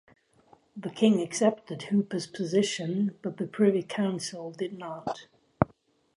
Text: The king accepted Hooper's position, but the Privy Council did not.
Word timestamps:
The 0.75 0.89
king 0.89 1.21
accepted 1.21 1.83
Hooper's 1.83 2.25
position, 2.25 3.19
but 3.21 3.37
the 3.37 3.45
Privy 3.45 3.83
Council 3.83 4.49
did 4.49 4.75
not. 4.79 5.27